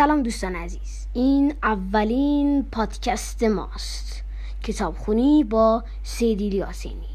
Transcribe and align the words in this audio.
سلام 0.00 0.22
دوستان 0.22 0.56
عزیز. 0.56 1.06
این 1.12 1.54
اولین 1.62 2.66
پادکست 2.72 3.42
ماست. 3.42 4.22
کتابخونی 4.62 5.44
با 5.44 5.84
سیدیل 6.02 6.54
یاسینی. 6.54 7.08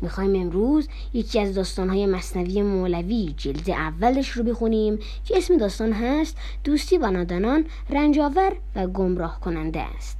می‌خوایم 0.00 0.40
امروز 0.40 0.88
یکی 1.14 1.40
از 1.40 1.54
داستانهای 1.54 2.06
مصنوی 2.06 2.62
مولوی 2.62 3.34
جلد 3.36 3.70
اولش 3.70 4.28
رو 4.28 4.42
بخونیم 4.44 4.98
که 5.24 5.36
اسم 5.36 5.56
داستان 5.56 5.92
هست 5.92 6.36
دوستی 6.64 6.98
با 6.98 7.10
نادانان 7.10 7.64
رنجاور 7.90 8.52
و 8.74 8.86
گمراه 8.86 9.40
کننده 9.40 9.80
است. 9.80 10.18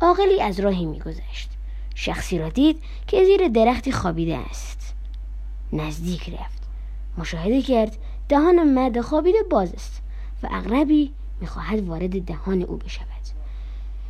عاقلی 0.00 0.40
از 0.40 0.60
راهی 0.60 0.86
میگذشت. 0.86 1.50
شخصی 1.94 2.38
را 2.38 2.48
دید 2.48 2.82
که 3.06 3.24
زیر 3.24 3.48
درختی 3.48 3.92
خوابیده 3.92 4.36
است. 4.36 4.94
نزدیک 5.72 6.30
رفت. 6.30 6.62
مشاهده 7.18 7.62
کرد 7.62 7.96
دهان 8.28 8.74
مرد 8.74 9.00
خوابیده 9.00 9.38
باز 9.50 9.74
است. 9.74 10.03
و 10.44 10.48
اغربی 10.50 11.10
می‌خواهد 11.40 11.88
وارد 11.88 12.24
دهان 12.24 12.62
او 12.62 12.76
بشود. 12.76 13.24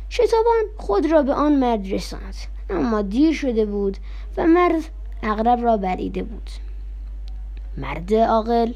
شتابان 0.09 0.63
خود 0.77 1.11
را 1.11 1.21
به 1.21 1.33
آن 1.33 1.55
مرد 1.55 1.93
رساند 1.93 2.35
اما 2.69 3.01
دیر 3.01 3.33
شده 3.33 3.65
بود 3.65 3.97
و 4.37 4.47
مرد 4.47 4.81
اغرب 5.23 5.63
را 5.63 5.77
بریده 5.77 6.23
بود. 6.23 6.49
مرد 7.77 8.13
عاقل 8.13 8.73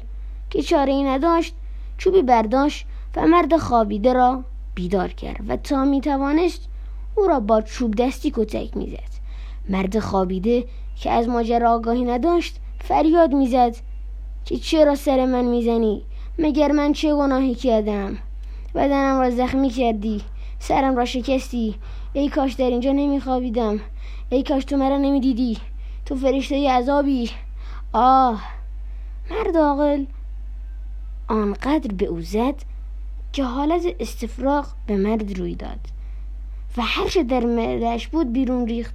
که 0.50 0.62
چاره 0.62 0.92
ای 0.92 1.02
نداشت 1.02 1.54
چوبی 1.98 2.22
برداشت 2.22 2.86
و 3.16 3.26
مرد 3.26 3.56
خوابیده 3.56 4.12
را 4.12 4.44
بیدار 4.74 5.08
کرد 5.08 5.40
و 5.48 5.56
تا 5.56 5.84
می 5.84 6.00
توانست 6.00 6.68
او 7.16 7.26
را 7.26 7.40
با 7.40 7.62
چوب 7.62 7.94
دستی 7.94 8.32
کتک 8.34 8.76
می‌زد. 8.76 9.10
مرد 9.68 9.98
خوابیده 9.98 10.64
که 10.96 11.10
از 11.10 11.28
ماجرا 11.28 11.74
آگاهی 11.74 12.04
نداشت 12.04 12.56
فریاد 12.80 13.32
می‌زد 13.32 13.76
که 14.44 14.56
چرا 14.56 14.94
سر 14.94 15.26
من 15.26 15.44
می‌زنی؟ 15.44 16.02
مگر 16.42 16.72
من 16.72 16.92
چه 16.92 17.14
گناهی 17.14 17.54
کردم؟ 17.54 18.18
بدنم 18.74 19.20
را 19.20 19.30
زخمی 19.30 19.68
کردی 19.68 20.22
سرم 20.58 20.96
را 20.96 21.04
شکستی. 21.04 21.74
ای 22.12 22.28
کاش 22.28 22.52
در 22.52 22.64
اینجا 22.64 22.92
نمیخوابیدم. 22.92 23.80
ای 24.30 24.42
کاش 24.42 24.64
تو 24.64 24.76
مرا 24.76 24.98
نمی‌دیدی. 24.98 25.58
تو 26.06 26.16
فرشته 26.16 26.70
عذابی. 26.70 27.30
آه 27.92 28.42
مرد 29.30 29.56
عاقل 29.56 30.04
آنقدر 31.28 31.94
به 31.94 32.06
او 32.06 32.20
زد 32.20 32.54
که 33.32 33.44
حالت 33.44 33.82
استفراغ 34.00 34.66
به 34.86 34.96
مرد 34.96 35.38
روی 35.38 35.54
داد 35.54 35.80
و 36.76 36.82
هر 36.82 37.08
چه 37.08 37.22
در 37.22 37.44
معدهش 37.46 38.06
بود 38.06 38.32
بیرون 38.32 38.66
ریخت. 38.66 38.94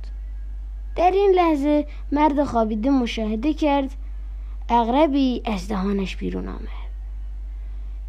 در 0.96 1.12
این 1.12 1.32
لحظه 1.36 1.88
مرد 2.12 2.44
خوابیده 2.44 2.90
مشاهده 2.90 3.54
کرد 3.54 3.92
اغربی 4.70 5.42
از 5.46 5.68
دهانش 5.68 6.16
بیرون 6.16 6.48
آمد. 6.48 6.85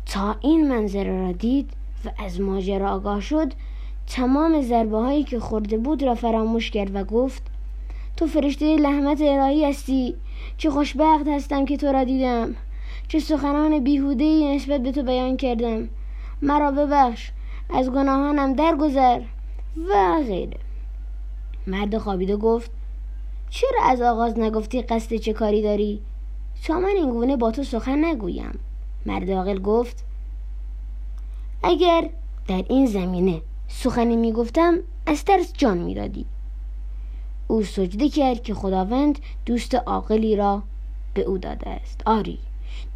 تا 0.06 0.36
این 0.40 0.68
منظره 0.68 1.20
را 1.20 1.32
دید 1.32 1.70
و 2.04 2.10
از 2.18 2.40
ماجرا 2.40 2.90
آگاه 2.90 3.20
شد 3.20 3.52
تمام 4.06 4.62
ضربه 4.62 4.98
هایی 4.98 5.24
که 5.24 5.40
خورده 5.40 5.78
بود 5.78 6.02
را 6.02 6.14
فراموش 6.14 6.70
کرد 6.70 6.94
و 6.94 7.04
گفت 7.04 7.42
تو 8.16 8.26
فرشته 8.26 8.76
لحمت 8.76 9.20
الهی 9.20 9.64
هستی 9.64 10.14
چه 10.58 10.70
خوشبخت 10.70 11.28
هستم 11.28 11.64
که 11.64 11.76
تو 11.76 11.86
را 11.86 12.04
دیدم 12.04 12.54
چه 13.08 13.20
سخنان 13.20 13.84
بیهوده 13.84 14.54
نسبت 14.54 14.82
به 14.82 14.92
تو 14.92 15.02
بیان 15.02 15.36
کردم. 15.36 15.88
مرا 16.42 16.70
ببخش 16.70 17.30
از 17.70 17.90
گناهانم 17.90 18.52
درگذر 18.52 19.20
و 19.88 20.22
غیره. 20.26 20.58
مرد 21.66 21.98
خوابیده 21.98 22.36
گفت 22.36 22.70
چرا 23.50 23.80
از 23.84 24.00
آغاز 24.00 24.38
نگفتی 24.38 24.82
قصد 24.82 25.16
چه 25.16 25.32
کاری 25.32 25.62
داری؟ 25.62 26.00
تا 26.64 26.80
من 26.80 26.88
این 26.96 27.10
گونه 27.10 27.36
با 27.36 27.50
تو 27.50 27.62
سخن 27.62 28.04
نگویم. 28.04 28.58
مرد 29.06 29.30
عاقل 29.30 29.58
گفت 29.58 30.04
اگر 31.62 32.10
در 32.48 32.64
این 32.68 32.86
زمینه 32.86 33.42
سخنی 33.68 34.16
می‌گفتم 34.16 34.78
از 35.06 35.24
ترس 35.24 35.52
جان 35.52 35.78
می‌دادی. 35.78 36.26
او 37.48 37.62
سجده 37.62 38.08
کرد 38.08 38.42
که 38.42 38.54
خداوند 38.54 39.18
دوست 39.46 39.74
عاقلی 39.74 40.36
را 40.36 40.62
به 41.14 41.22
او 41.22 41.38
داده 41.38 41.70
است. 41.70 42.02
آری 42.06 42.38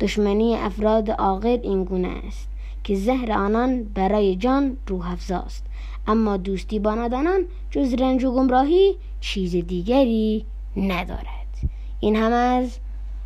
دشمنی 0.01 0.57
افراد 0.57 1.11
عاقل 1.11 1.59
این 1.63 1.85
گونه 1.85 2.09
است 2.09 2.49
که 2.85 2.95
زهر 2.95 3.33
آنان 3.33 3.85
برای 3.85 4.37
جان 4.37 4.77
روح 4.87 5.13
افزاست 5.13 5.65
اما 6.07 6.37
دوستی 6.37 6.79
با 6.79 6.95
نادانان 6.95 7.45
جز 7.71 7.95
رنج 7.95 8.25
و 8.25 8.33
گمراهی 8.33 8.97
چیز 9.21 9.57
دیگری 9.57 10.45
ندارد. 10.77 11.69
این 12.01 12.17
هم 12.17 12.33
از 12.33 12.79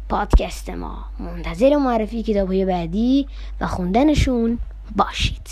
پادکست 0.08 0.70
ما. 0.70 1.04
منتظر 1.18 1.76
معرفی 1.76 2.22
کتاب 2.22 2.48
های 2.48 2.64
بعدی 2.64 3.26
و 3.60 3.66
خوندنشون 3.66 4.58
باشید. 4.96 5.48